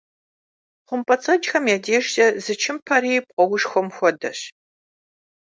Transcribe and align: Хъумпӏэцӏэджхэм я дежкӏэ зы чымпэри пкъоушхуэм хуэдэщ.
Хъумпӏэцӏэджхэм 0.87 1.65
я 1.75 1.77
дежкӏэ 1.83 2.27
зы 2.43 2.53
чымпэри 2.61 3.13
пкъоушхуэм 3.27 3.87
хуэдэщ. 3.95 4.39